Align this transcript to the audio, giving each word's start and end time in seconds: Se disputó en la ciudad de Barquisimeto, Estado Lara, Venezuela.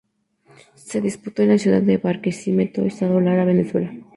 Se 0.73 0.99
disputó 0.99 1.43
en 1.43 1.49
la 1.49 1.57
ciudad 1.59 1.79
de 1.83 1.99
Barquisimeto, 1.99 2.81
Estado 2.87 3.19
Lara, 3.21 3.45
Venezuela. 3.45 3.93